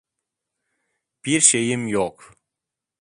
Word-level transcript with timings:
Bir 1.25 1.39
şeyim 1.41 1.87
yok. 1.87 2.33